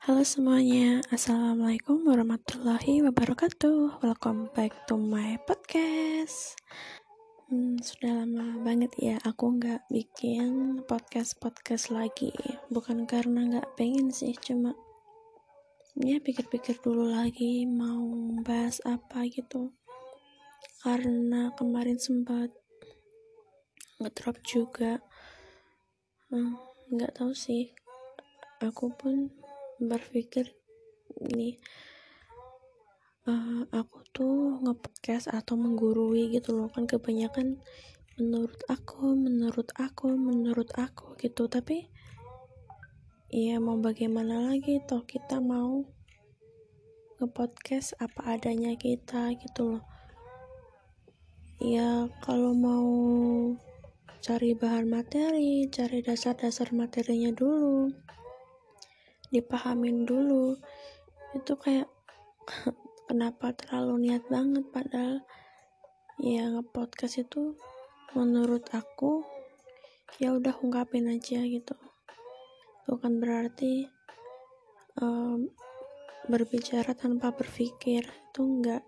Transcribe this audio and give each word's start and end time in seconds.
Halo 0.00 0.24
semuanya, 0.24 1.04
Assalamualaikum 1.12 2.08
warahmatullahi 2.08 3.04
wabarakatuh. 3.04 4.00
Welcome 4.00 4.48
back 4.56 4.72
to 4.88 4.96
my 4.96 5.36
podcast. 5.44 6.56
Hmm, 7.52 7.76
Sudah 7.76 8.24
lama 8.24 8.64
banget 8.64 8.88
ya 8.96 9.20
aku 9.20 9.60
nggak 9.60 9.84
bikin 9.92 10.80
podcast-podcast 10.88 11.92
lagi. 11.92 12.32
Bukan 12.72 13.04
karena 13.04 13.44
nggak 13.44 13.76
pengen 13.76 14.08
sih, 14.08 14.32
cuma 14.40 14.72
Ya 16.00 16.16
pikir-pikir 16.16 16.80
dulu 16.80 17.12
lagi 17.12 17.68
mau 17.68 18.40
bahas 18.40 18.80
apa 18.88 19.28
gitu. 19.28 19.76
Karena 20.80 21.52
kemarin 21.52 22.00
sempat 22.00 22.48
ngedrop 24.00 24.40
juga. 24.48 25.04
Hmm, 26.32 26.56
nggak 26.88 27.12
hmm, 27.12 27.18
tahu 27.20 27.36
sih. 27.36 27.76
Aku 28.64 28.96
pun 28.96 29.28
berpikir 29.80 30.52
ini 31.18 31.56
uh, 33.24 33.62
aku 33.72 34.04
tuh 34.12 34.60
ngepodcast 34.62 35.32
atau 35.32 35.56
menggurui 35.56 36.32
gitu 36.32 36.56
loh 36.56 36.68
kan 36.72 36.84
kebanyakan 36.84 37.60
menurut 38.20 38.60
aku 38.68 39.16
menurut 39.16 39.68
aku 39.80 40.12
menurut 40.12 40.70
aku 40.76 41.16
gitu. 41.16 41.48
Tapi 41.48 41.88
ya 43.32 43.56
mau 43.62 43.78
bagaimana 43.80 44.52
lagi 44.52 44.82
toh 44.84 45.06
kita 45.06 45.40
mau 45.40 45.86
ngepodcast 47.20 47.96
apa 48.00 48.36
adanya 48.36 48.76
kita 48.76 49.32
gitu 49.40 49.76
loh. 49.76 49.84
Ya 51.60 52.08
kalau 52.24 52.56
mau 52.56 52.88
cari 54.20 54.52
bahan 54.52 54.84
materi 54.84 55.64
cari 55.72 56.04
dasar-dasar 56.04 56.76
materinya 56.76 57.32
dulu 57.32 57.88
dipahamin 59.30 60.04
dulu. 60.04 60.58
Itu 61.34 61.54
kayak 61.56 61.86
kenapa 63.08 63.54
terlalu 63.54 64.10
niat 64.10 64.26
banget? 64.26 64.66
Padahal 64.70 65.22
ya 66.20 66.50
ngepodcast 66.52 67.24
itu 67.24 67.56
menurut 68.12 68.66
aku 68.76 69.24
ya 70.18 70.34
udah 70.34 70.58
ungkapin 70.60 71.06
aja 71.06 71.40
gitu. 71.46 71.74
Bukan 72.90 73.22
berarti 73.22 73.86
um, 74.98 75.46
berbicara 76.26 76.92
tanpa 76.92 77.30
berpikir 77.32 78.04
itu 78.04 78.40
enggak 78.42 78.82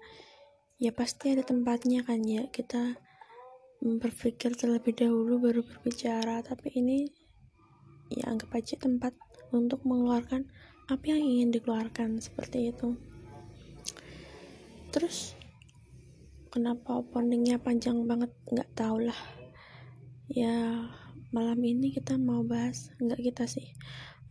ya 0.83 0.91
pasti 0.91 1.33
ada 1.33 1.47
tempatnya 1.47 2.03
kan 2.03 2.21
ya. 2.27 2.51
Kita 2.51 2.99
berpikir 3.83 4.55
terlebih 4.59 4.95
dahulu 4.95 5.39
baru 5.39 5.63
berbicara. 5.63 6.43
Tapi 6.43 6.69
ini 6.79 7.07
ya 8.11 8.29
anggap 8.31 8.51
aja 8.59 8.77
tempat 8.77 9.15
untuk 9.53 9.85
mengeluarkan 9.85 10.49
apa 10.89 11.05
yang 11.13 11.23
ingin 11.23 11.49
dikeluarkan 11.55 12.19
seperti 12.19 12.73
itu. 12.75 12.99
Terus 14.93 15.37
kenapa 16.51 17.01
openingnya 17.01 17.61
panjang 17.61 18.05
banget? 18.09 18.33
Nggak 18.49 18.73
tau 18.75 18.99
lah. 18.99 19.21
Ya 20.33 20.89
malam 21.33 21.61
ini 21.61 21.93
kita 21.93 22.17
mau 22.17 22.43
bahas 22.43 22.93
nggak 22.99 23.21
kita 23.33 23.45
sih. 23.45 23.73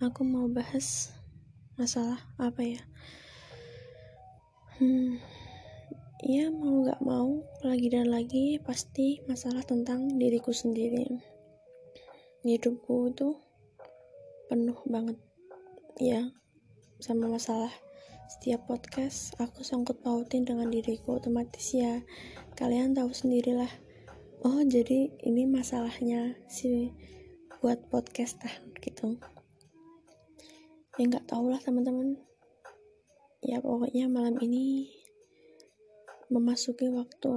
Aku 0.02 0.26
mau 0.26 0.50
bahas 0.50 1.14
masalah 1.78 2.20
apa 2.42 2.62
ya? 2.66 2.82
Hmm 4.82 5.22
ya 6.22 6.54
mau 6.54 6.86
nggak 6.86 7.02
mau 7.02 7.42
lagi 7.66 7.90
dan 7.90 8.14
lagi 8.14 8.62
pasti 8.62 9.26
masalah 9.26 9.66
tentang 9.66 10.22
diriku 10.22 10.54
sendiri. 10.54 11.18
Hidupku 12.46 13.10
tuh 13.18 13.42
penuh 14.52 14.76
banget 14.84 15.16
ya 15.96 16.28
sama 17.00 17.32
masalah 17.32 17.72
setiap 18.28 18.68
podcast. 18.68 19.32
Aku 19.40 19.64
sangkut 19.64 20.04
pautin 20.04 20.44
dengan 20.44 20.68
diriku 20.68 21.24
otomatis 21.24 21.72
ya. 21.72 22.04
Kalian 22.60 22.92
tahu 22.92 23.16
sendirilah. 23.16 23.72
Oh 24.44 24.60
jadi 24.60 25.08
ini 25.24 25.48
masalahnya 25.48 26.36
si 26.52 26.92
buat 27.64 27.80
podcast 27.88 28.44
lah 28.44 28.52
gitu. 28.84 29.16
Ya 31.00 31.04
nggak 31.08 31.32
tau 31.32 31.48
lah 31.48 31.64
teman-teman. 31.64 32.20
Ya 33.40 33.64
pokoknya 33.64 34.12
malam 34.12 34.36
ini 34.44 34.92
memasuki 36.28 36.92
waktu 36.92 37.32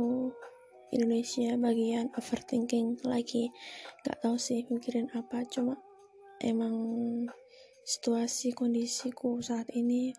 Indonesia 0.90 1.54
bagian 1.62 2.10
overthinking 2.18 3.06
lagi. 3.06 3.54
Nggak 4.02 4.18
tahu 4.18 4.34
sih 4.34 4.66
mikirin 4.66 5.14
apa 5.14 5.46
cuma 5.46 5.78
emang 6.44 6.76
situasi 7.84 8.52
kondisiku 8.52 9.40
saat 9.40 9.68
ini 9.72 10.12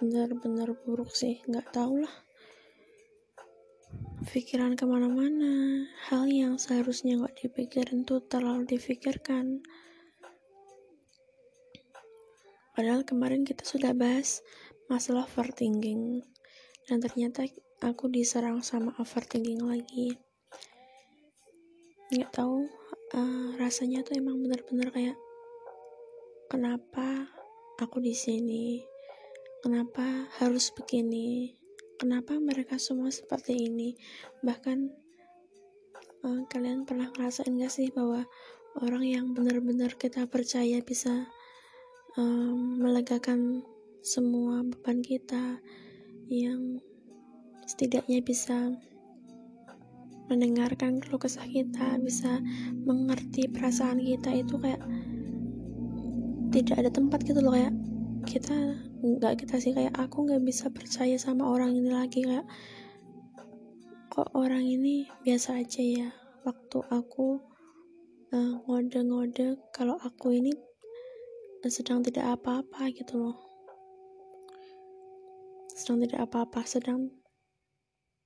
benar-benar 0.00 0.72
buruk 0.84 1.12
sih 1.12 1.44
nggak 1.44 1.68
tau 1.72 2.00
lah. 2.00 2.14
Pikiran 4.28 4.76
ke 4.76 4.84
mana-mana 4.84 5.84
hal 6.08 6.28
yang 6.28 6.60
seharusnya 6.60 7.16
nggak 7.20 7.36
dipikirin 7.44 8.04
tuh 8.04 8.20
terlalu 8.24 8.68
difikirkan. 8.68 9.64
Padahal 12.76 13.02
kemarin 13.02 13.42
kita 13.42 13.64
sudah 13.64 13.96
bahas 13.96 14.44
masalah 14.86 15.26
overthinking 15.26 16.22
dan 16.86 17.02
ternyata 17.02 17.44
aku 17.84 18.08
diserang 18.08 18.64
sama 18.64 18.94
overthinking 19.00 19.64
lagi. 19.64 20.14
Nggak 22.12 22.30
tahu 22.32 22.68
uh, 23.16 23.48
rasanya 23.56 24.04
tuh 24.04 24.16
emang 24.16 24.40
benar-benar 24.40 24.92
kayak 24.92 25.16
kenapa 26.48 27.28
aku 27.76 28.00
di 28.00 28.16
sini? 28.16 28.80
Kenapa 29.60 30.26
harus 30.40 30.72
begini? 30.72 31.52
Kenapa 32.00 32.40
mereka 32.40 32.80
semua 32.80 33.12
seperti 33.12 33.68
ini? 33.68 33.92
Bahkan 34.40 34.78
uh, 36.24 36.42
kalian 36.48 36.88
pernah 36.88 37.12
ngerasain 37.12 37.52
gak 37.60 37.70
sih 37.70 37.92
bahwa 37.92 38.24
orang 38.80 39.04
yang 39.04 39.26
benar-benar 39.36 39.94
kita 40.00 40.24
percaya 40.24 40.80
bisa 40.80 41.28
um, 42.16 42.80
melegakan 42.80 43.60
semua 44.00 44.64
beban 44.64 45.04
kita 45.04 45.60
yang 46.32 46.80
setidaknya 47.68 48.24
bisa 48.24 48.72
mendengarkan 50.32 51.00
keluh 51.00 51.20
kesah 51.20 51.44
kita 51.44 51.96
bisa 52.00 52.40
mengerti 52.84 53.48
perasaan 53.48 54.00
kita 54.00 54.32
itu 54.32 54.60
kayak 54.60 54.80
tidak 56.48 56.76
ada 56.80 56.90
tempat 56.92 57.20
gitu 57.24 57.40
loh 57.44 57.52
kayak 57.52 57.76
kita 58.24 58.56
nggak 58.98 59.46
kita 59.46 59.62
sih 59.62 59.72
kayak 59.72 59.94
aku 59.94 60.26
nggak 60.26 60.42
bisa 60.42 60.68
percaya 60.68 61.14
sama 61.20 61.46
orang 61.46 61.76
ini 61.76 61.90
lagi 61.92 62.24
kayak 62.24 62.44
kok 64.18 64.34
orang 64.34 64.66
ini 64.66 65.06
biasa 65.22 65.62
aja 65.62 65.78
ya. 65.78 66.10
Waktu 66.42 66.82
aku 66.90 67.38
uh, 68.34 68.54
ngode-ngode 68.66 69.62
kalau 69.70 69.94
aku 70.02 70.34
ini 70.34 70.50
sedang 71.70 72.02
tidak 72.02 72.34
apa-apa 72.34 72.90
gitu 72.90 73.14
loh. 73.14 73.38
Sedang 75.70 76.02
tidak 76.02 76.26
apa-apa 76.26 76.66
sedang 76.66 77.14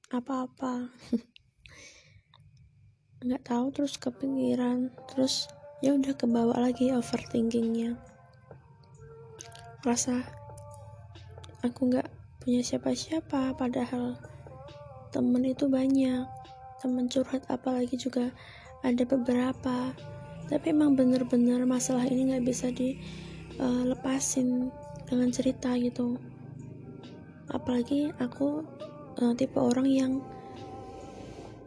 apa-apa. 0.08 0.88
Nggak 3.28 3.44
tahu 3.44 3.68
terus 3.76 4.00
kepikiran 4.00 4.88
terus 5.12 5.44
ya 5.84 5.92
udah 5.92 6.16
kebawa 6.16 6.56
lagi 6.56 6.88
overthinkingnya 6.88 8.11
rasa 9.82 10.22
aku 11.66 11.90
nggak 11.90 12.06
punya 12.42 12.62
siapa-siapa 12.62 13.54
padahal 13.58 14.14
temen 15.10 15.42
itu 15.46 15.66
banyak. 15.66 16.26
Temen 16.82 17.06
curhat 17.06 17.46
apalagi 17.46 17.94
juga 17.94 18.30
ada 18.82 19.02
beberapa. 19.06 19.94
Tapi 20.50 20.66
emang 20.74 20.98
bener-bener 20.98 21.62
masalah 21.66 22.06
ini 22.06 22.34
nggak 22.34 22.46
bisa 22.46 22.70
dilepasin 22.74 24.48
uh, 24.66 24.72
dengan 25.06 25.30
cerita 25.30 25.74
gitu. 25.78 26.18
Apalagi 27.50 28.10
aku 28.18 28.66
uh, 29.22 29.32
tipe 29.38 29.58
orang 29.58 29.86
yang 29.86 30.12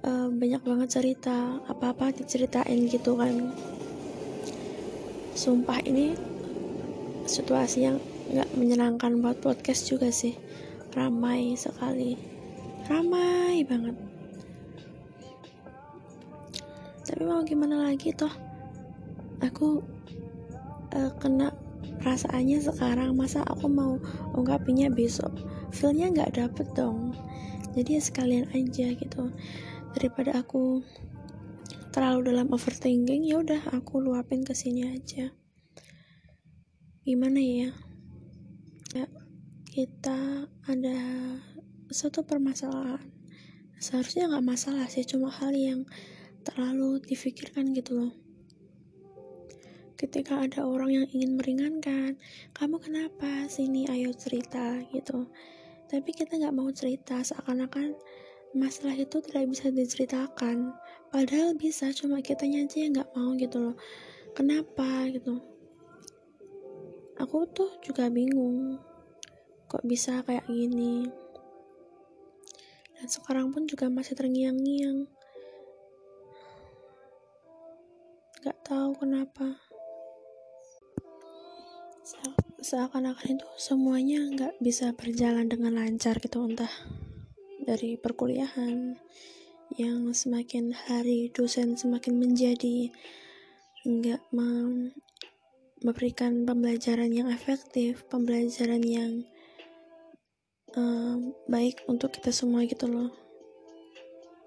uh, 0.04 0.28
banyak 0.28 0.60
banget 0.64 0.90
cerita 1.00 1.64
apa-apa 1.72 2.12
diceritain 2.12 2.88
gitu 2.92 3.16
kan. 3.16 3.56
Sumpah 5.36 5.80
ini 5.84 6.35
situasi 7.26 7.90
yang 7.90 7.98
nggak 8.30 8.50
menyenangkan 8.58 9.22
buat 9.22 9.42
podcast 9.42 9.90
juga 9.90 10.10
sih. 10.14 10.38
Ramai 10.94 11.58
sekali. 11.60 12.16
Ramai 12.88 13.66
banget. 13.66 13.98
Tapi 17.06 17.22
mau 17.26 17.44
gimana 17.46 17.92
lagi 17.92 18.14
toh? 18.16 18.32
Aku 19.44 19.84
uh, 20.96 21.12
kena 21.20 21.52
perasaannya 22.02 22.62
sekarang. 22.64 23.14
Masa 23.14 23.44
aku 23.46 23.68
mau 23.68 24.00
ungkapinnya 24.34 24.90
besok? 24.90 25.34
Feelnya 25.76 26.14
nggak 26.14 26.40
dapet 26.40 26.68
dong. 26.74 27.14
Jadi 27.76 28.00
ya 28.00 28.02
sekalian 28.02 28.48
aja 28.56 28.96
gitu. 28.96 29.34
Daripada 29.94 30.40
aku 30.40 30.80
terlalu 31.92 32.32
dalam 32.32 32.52
overthinking 32.52 33.24
ya 33.24 33.40
udah 33.40 33.72
aku 33.72 34.04
luapin 34.04 34.44
ke 34.44 34.52
sini 34.52 34.84
aja 34.92 35.32
gimana 37.06 37.38
ya? 37.38 37.70
Kita 39.70 40.50
ada 40.66 41.00
satu 41.94 42.26
permasalahan. 42.26 43.14
Seharusnya 43.78 44.26
nggak 44.26 44.42
masalah 44.42 44.90
sih 44.90 45.06
cuma 45.06 45.30
hal 45.30 45.54
yang 45.54 45.86
terlalu 46.42 46.98
difikirkan 47.06 47.78
gitu 47.78 48.02
loh. 48.02 48.14
Ketika 50.02 50.50
ada 50.50 50.66
orang 50.66 50.98
yang 50.98 51.06
ingin 51.14 51.38
meringankan 51.38 52.18
kamu 52.58 52.82
kenapa 52.82 53.46
sini? 53.54 53.86
Ayo 53.86 54.10
cerita 54.18 54.82
gitu. 54.90 55.30
Tapi 55.86 56.10
kita 56.10 56.42
nggak 56.42 56.58
mau 56.58 56.74
cerita 56.74 57.22
seakan-akan 57.22 57.94
masalah 58.58 58.98
itu 58.98 59.22
tidak 59.22 59.54
bisa 59.54 59.70
diceritakan. 59.70 60.74
Padahal 61.14 61.54
bisa 61.54 61.94
cuma 61.94 62.18
kita 62.26 62.50
aja 62.50 62.82
yang 62.82 62.98
nggak 62.98 63.14
mau 63.14 63.38
gitu 63.38 63.62
loh. 63.62 63.76
Kenapa? 64.34 65.06
gitu 65.14 65.55
aku 67.16 67.48
tuh 67.52 67.72
juga 67.84 68.12
bingung 68.12 68.80
kok 69.66 69.84
bisa 69.88 70.24
kayak 70.24 70.46
gini? 70.48 71.08
Dan 72.96 73.08
sekarang 73.12 73.52
pun 73.52 73.68
juga 73.68 73.92
masih 73.92 74.16
terngiang-ngiang. 74.16 75.08
Gak 78.46 78.60
tahu 78.64 78.96
kenapa. 78.98 79.60
Seakan-akan 82.66 83.38
itu 83.38 83.48
semuanya 83.62 84.26
nggak 84.26 84.54
bisa 84.62 84.94
berjalan 84.94 85.46
dengan 85.46 85.78
lancar 85.78 86.18
gitu 86.18 86.46
entah 86.46 86.70
dari 87.66 87.98
perkuliahan 87.98 88.98
yang 89.74 90.14
semakin 90.14 90.74
hari 90.74 91.34
dosen 91.34 91.74
semakin 91.74 92.22
menjadi 92.22 92.94
nggak 93.86 94.22
memberikan 95.84 96.48
pembelajaran 96.48 97.12
yang 97.12 97.28
efektif 97.28 98.08
pembelajaran 98.08 98.80
yang 98.80 99.12
uh, 100.78 101.20
baik 101.52 101.84
untuk 101.92 102.16
kita 102.16 102.32
semua 102.32 102.64
gitu 102.64 102.88
loh. 102.88 103.12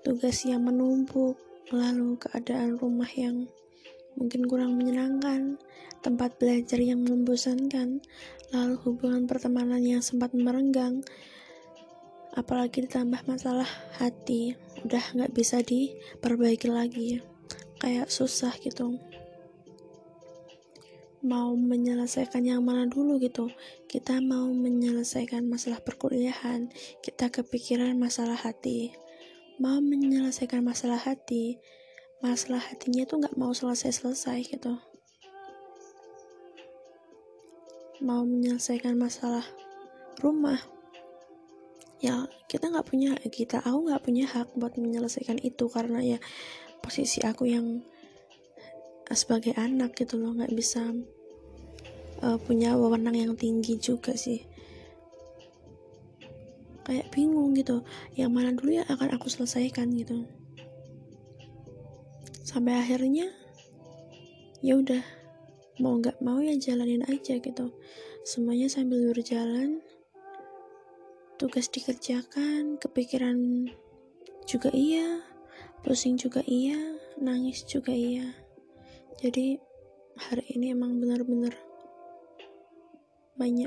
Tugas 0.00 0.46
yang 0.48 0.64
menumpuk 0.64 1.36
lalu 1.68 2.16
keadaan 2.16 2.80
rumah 2.80 3.10
yang 3.12 3.44
mungkin 4.16 4.48
kurang 4.48 4.80
menyenangkan 4.80 5.60
tempat 6.00 6.40
belajar 6.40 6.80
yang 6.80 7.04
membosankan 7.04 8.00
lalu 8.48 8.74
hubungan 8.88 9.28
pertemanan 9.28 9.84
yang 9.84 10.00
sempat 10.00 10.32
merenggang 10.32 11.04
apalagi 12.32 12.86
ditambah 12.86 13.20
masalah 13.28 13.68
hati 14.00 14.56
udah 14.86 15.02
nggak 15.12 15.34
bisa 15.34 15.60
diperbaiki 15.60 16.70
lagi. 16.70 17.20
Kayak 17.78 18.10
susah 18.10 18.54
gitu 18.58 18.98
mau 21.24 21.54
menyelesaikan 21.54 22.46
yang 22.46 22.62
mana 22.62 22.86
dulu 22.86 23.18
gitu. 23.18 23.50
Kita 23.90 24.22
mau 24.22 24.46
menyelesaikan 24.50 25.46
masalah 25.46 25.82
perkuliahan 25.82 26.70
kita 27.02 27.30
kepikiran 27.30 27.98
masalah 27.98 28.38
hati. 28.38 28.94
Mau 29.58 29.82
menyelesaikan 29.82 30.62
masalah 30.62 30.98
hati 31.02 31.58
masalah 32.18 32.58
hatinya 32.58 33.06
tuh 33.06 33.22
nggak 33.22 33.38
mau 33.38 33.54
selesai-selesai 33.54 34.38
gitu. 34.50 34.74
Mau 38.02 38.22
menyelesaikan 38.26 38.94
masalah 38.94 39.42
rumah 40.22 40.58
ya 41.98 42.30
kita 42.46 42.70
nggak 42.70 42.86
punya 42.86 43.18
kita 43.26 43.58
aku 43.58 43.90
nggak 43.90 44.02
punya 44.06 44.24
hak 44.30 44.54
buat 44.54 44.78
menyelesaikan 44.78 45.42
itu 45.42 45.66
karena 45.66 45.98
ya 45.98 46.18
posisi 46.78 47.18
aku 47.26 47.50
yang 47.50 47.82
sebagai 49.16 49.56
anak 49.56 49.96
gitu 49.96 50.20
loh 50.20 50.36
nggak 50.36 50.52
bisa 50.52 50.92
uh, 52.20 52.38
punya 52.40 52.76
wewenang 52.76 53.16
yang 53.16 53.32
tinggi 53.38 53.80
juga 53.80 54.12
sih. 54.12 54.44
Kayak 56.84 57.12
bingung 57.12 57.52
gitu 57.52 57.84
yang 58.16 58.32
mana 58.32 58.56
dulu 58.56 58.80
ya 58.80 58.84
akan 58.88 59.16
aku 59.16 59.28
selesaikan 59.28 59.92
gitu. 59.92 60.24
Sampai 62.44 62.80
akhirnya 62.80 63.28
ya 64.64 64.80
udah 64.80 65.04
mau 65.78 66.00
nggak 66.00 66.20
mau 66.24 66.40
ya 66.40 66.56
jalanin 66.56 67.04
aja 67.04 67.36
gitu. 67.36 67.72
Semuanya 68.24 68.68
sambil 68.68 69.08
berjalan 69.12 69.80
tugas 71.38 71.70
dikerjakan 71.70 72.82
kepikiran 72.82 73.70
juga 74.42 74.74
iya 74.74 75.22
pusing 75.86 76.18
juga 76.18 76.42
iya 76.42 76.98
nangis 77.22 77.62
juga 77.62 77.94
iya 77.94 78.47
jadi 79.18 79.58
hari 80.14 80.46
ini 80.54 80.70
emang 80.78 81.02
benar-benar 81.02 81.50
banyak 83.34 83.66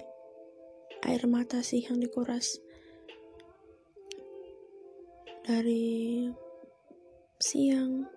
air 1.04 1.24
mata 1.28 1.60
sih 1.60 1.84
yang 1.84 2.00
dikuras. 2.00 2.56
Dari 5.44 6.24
siang 7.36 8.08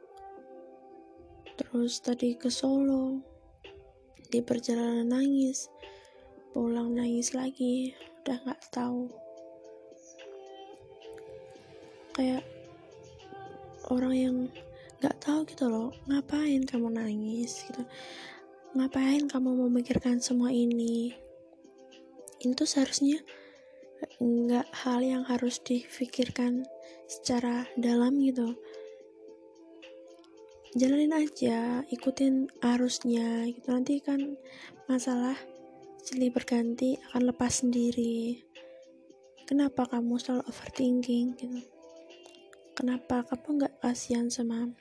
terus 1.58 1.98
tadi 1.98 2.38
ke 2.38 2.46
Solo 2.54 3.18
di 4.30 4.38
perjalanan 4.38 5.18
nangis 5.18 5.66
pulang 6.54 6.94
nangis 6.94 7.34
lagi 7.34 7.98
udah 8.22 8.38
nggak 8.46 8.62
tahu. 8.70 9.10
Kayak 12.14 12.46
orang 13.90 14.14
yang 14.14 14.36
nggak 15.04 15.20
tahu 15.20 15.44
gitu 15.44 15.68
loh 15.68 15.92
ngapain 16.08 16.64
kamu 16.64 16.88
nangis 16.96 17.68
gitu? 17.68 17.84
Ngapain 18.72 19.28
kamu 19.28 19.68
memikirkan 19.68 20.16
semua 20.16 20.48
ini? 20.48 21.12
Itu 22.40 22.64
seharusnya 22.64 23.20
nggak 24.16 24.64
hal 24.72 25.04
yang 25.04 25.28
harus 25.28 25.60
difikirkan 25.60 26.64
secara 27.04 27.68
dalam 27.76 28.16
gitu. 28.16 28.56
Jalanin 30.72 31.12
aja 31.12 31.84
ikutin 31.92 32.48
arusnya 32.64 33.44
gitu. 33.52 33.76
Nanti 33.76 34.00
kan 34.00 34.40
masalah 34.88 35.36
silih 36.00 36.32
berganti 36.32 36.96
akan 37.12 37.28
lepas 37.28 37.60
sendiri. 37.60 38.40
Kenapa 39.44 39.84
kamu 39.84 40.16
selalu 40.16 40.48
overthinking 40.48 41.36
gitu? 41.36 41.60
Kenapa 42.72 43.20
kamu 43.28 43.60
nggak 43.60 43.74
kasihan 43.84 44.32
sama 44.32 44.72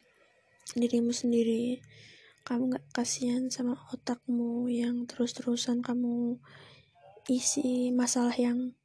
dirimu 0.72 1.12
sendiri. 1.12 1.84
Kamu 2.44 2.76
gak 2.76 2.86
kasihan 2.92 3.48
sama 3.48 3.80
otakmu 3.92 4.68
yang 4.68 5.08
terus-terusan 5.08 5.80
kamu 5.80 6.40
isi 7.32 7.92
masalah 7.96 8.36
yang 8.36 8.76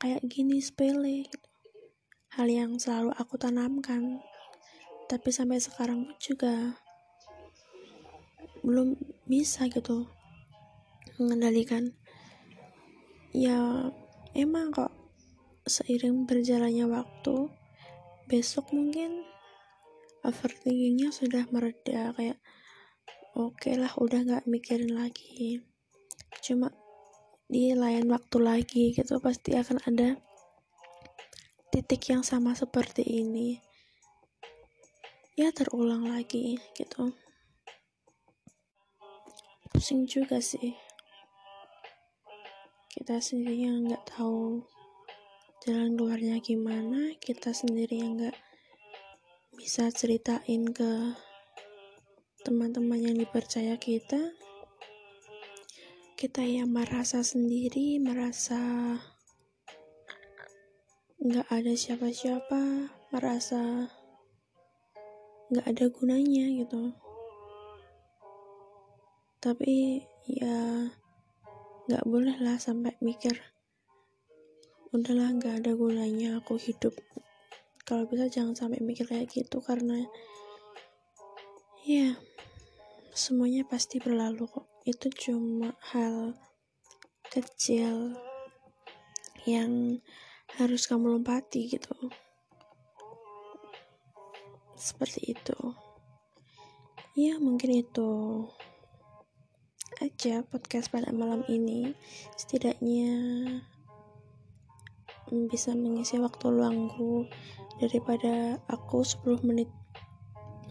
kayak 0.00 0.24
gini 0.28 0.60
sepele 0.60 1.28
gitu. 1.28 1.48
hal 2.34 2.48
yang 2.50 2.76
selalu 2.80 3.14
aku 3.14 3.36
tanamkan. 3.36 4.20
Tapi 5.06 5.28
sampai 5.28 5.60
sekarang 5.60 6.08
juga 6.18 6.80
belum 8.64 8.96
bisa 9.28 9.68
gitu 9.68 10.08
mengendalikan. 11.20 11.92
Ya 13.36 13.92
emang 14.32 14.72
kok 14.72 14.90
seiring 15.68 16.24
berjalannya 16.24 16.88
waktu 16.88 17.48
besok 18.28 18.72
mungkin 18.72 19.24
overthinkingnya 20.24 21.12
sudah 21.12 21.44
mereda 21.52 22.16
kayak 22.16 22.40
oke 23.36 23.60
okay 23.60 23.76
lah 23.76 23.92
udah 24.00 24.24
nggak 24.24 24.48
mikirin 24.48 24.96
lagi. 24.96 25.60
Cuma 26.40 26.72
di 27.44 27.76
lain 27.76 28.08
waktu 28.08 28.40
lagi 28.40 28.96
gitu 28.96 29.20
pasti 29.20 29.52
akan 29.52 29.78
ada 29.84 30.16
titik 31.68 32.08
yang 32.08 32.24
sama 32.24 32.56
seperti 32.56 33.04
ini. 33.04 33.60
Ya 35.36 35.52
terulang 35.52 36.08
lagi 36.08 36.56
gitu. 36.72 37.12
Pusing 39.68 40.08
juga 40.08 40.40
sih. 40.40 40.72
Kita 42.94 43.20
sendiri 43.20 43.68
yang 43.68 43.90
nggak 43.90 44.06
tahu 44.16 44.62
jalan 45.66 45.96
keluarnya 45.96 46.38
gimana 46.44 47.16
kita 47.18 47.50
sendiri 47.50 47.98
yang 47.98 48.20
nggak 48.20 48.36
bisa 49.64 49.88
ceritain 49.88 50.68
ke 50.76 51.16
teman-teman 52.44 53.00
yang 53.00 53.16
dipercaya 53.16 53.80
kita? 53.80 54.36
Kita 56.20 56.44
yang 56.44 56.68
merasa 56.68 57.24
sendiri 57.24 57.96
merasa 57.96 58.60
nggak 61.16 61.48
ada 61.48 61.72
siapa-siapa 61.72 62.92
merasa 63.08 63.88
nggak 65.48 65.64
ada 65.64 65.88
gunanya 65.88 66.44
gitu. 66.60 66.92
Tapi 69.40 70.04
ya 70.28 70.92
nggak 71.88 72.04
boleh 72.04 72.36
lah 72.36 72.60
sampai 72.60 72.92
mikir 73.00 73.32
udahlah 74.92 75.32
nggak 75.40 75.64
ada 75.64 75.72
gunanya 75.72 76.44
aku 76.44 76.60
hidup 76.60 76.92
kalau 77.84 78.08
bisa 78.08 78.32
jangan 78.32 78.56
sampai 78.56 78.80
mikir 78.80 79.04
kayak 79.04 79.28
gitu 79.28 79.60
karena 79.60 80.08
ya 81.84 82.16
semuanya 83.14 83.62
pasti 83.68 84.00
berlalu 84.00 84.48
kok. 84.50 84.66
Itu 84.84 85.08
cuma 85.12 85.76
hal 85.94 86.34
kecil 87.28 88.16
yang 89.44 90.00
harus 90.56 90.88
kamu 90.88 91.20
lompati 91.20 91.70
gitu. 91.70 91.94
Seperti 94.74 95.36
itu. 95.36 95.58
Ya 97.14 97.38
mungkin 97.38 97.84
itu 97.84 98.10
aja 100.02 100.42
podcast 100.42 100.90
pada 100.90 101.14
malam 101.14 101.46
ini. 101.46 101.94
Setidaknya 102.34 103.14
bisa 105.50 105.74
mengisi 105.74 106.16
waktu 106.22 106.46
luangku 106.50 107.26
daripada 107.82 108.62
aku 108.70 109.02
10 109.02 109.42
menit 109.42 109.68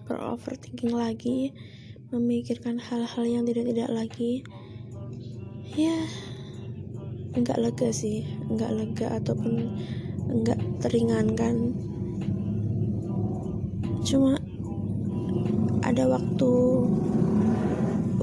beroverthinking 0.08 0.96
lagi 0.96 1.52
memikirkan 2.14 2.78
hal-hal 2.78 3.26
yang 3.26 3.44
tidak-tidak 3.44 3.90
lagi. 3.90 4.46
Ya 5.74 5.98
enggak 7.34 7.58
lega 7.58 7.90
sih 7.90 8.22
enggak 8.48 8.72
lega 8.78 9.08
ataupun 9.18 9.54
enggak 10.30 10.60
teringankan. 10.80 11.74
Cuma 14.06 14.38
ada 15.84 16.06
waktu 16.08 16.52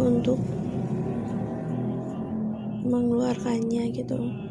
untuk 0.00 0.40
mengeluarkannya 2.86 3.92
gitu 3.92 4.49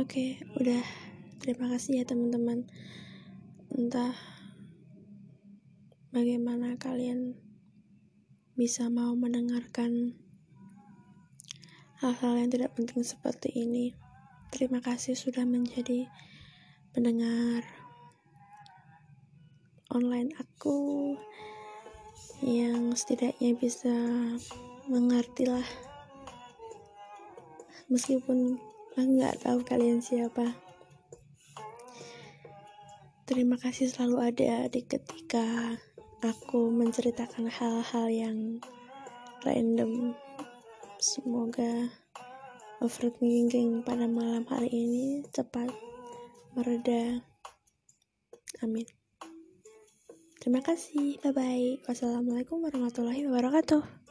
oke 0.00 0.08
okay, 0.08 0.40
udah. 0.56 0.80
Terima 1.44 1.68
kasih 1.68 2.00
ya 2.00 2.04
teman-teman. 2.08 2.64
Entah 3.76 4.16
bagaimana 6.08 6.80
kalian 6.80 7.36
bisa 8.56 8.88
mau 8.88 9.12
mendengarkan 9.12 10.16
hal-hal 12.00 12.40
yang 12.40 12.48
tidak 12.48 12.72
penting 12.72 13.04
seperti 13.04 13.52
ini. 13.52 13.92
Terima 14.48 14.80
kasih 14.80 15.12
sudah 15.12 15.44
menjadi 15.44 16.08
pendengar 16.96 17.60
online 19.92 20.32
aku 20.40 21.12
yang 22.40 22.96
setidaknya 22.96 23.52
bisa 23.60 23.92
mengerti 24.88 25.44
lah. 25.44 25.68
Meskipun 27.92 28.71
aku 28.92 29.08
nggak 29.08 29.40
tahu 29.40 29.64
kalian 29.64 30.04
siapa. 30.04 30.52
Terima 33.24 33.56
kasih 33.56 33.88
selalu 33.88 34.28
ada 34.28 34.68
di 34.68 34.84
ketika 34.84 35.78
aku 36.20 36.68
menceritakan 36.68 37.48
hal-hal 37.48 38.06
yang 38.12 38.38
random. 39.48 40.12
Semoga 41.00 41.88
overthinking 42.84 43.80
pada 43.82 44.04
malam 44.04 44.44
hari 44.44 44.68
ini 44.68 45.24
cepat 45.32 45.72
mereda. 46.52 47.24
Amin. 48.60 48.84
Terima 50.36 50.60
kasih. 50.60 51.16
Bye 51.24 51.32
bye 51.32 51.68
wassalamualaikum 51.88 52.60
warahmatullahi 52.60 53.24
wabarakatuh 53.24 54.01